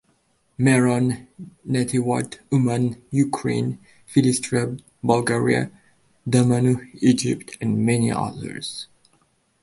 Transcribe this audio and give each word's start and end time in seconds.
Meron; 0.57 1.27
Netivot; 1.63 2.39
Uman, 2.51 2.99
Ukraine; 3.11 3.77
Silistra, 4.11 4.79
Bulgaria; 5.03 5.69
Damanhur, 6.27 6.89
Egypt; 7.01 7.55
and 7.61 7.85
many 7.85 8.09
others. 8.11 8.87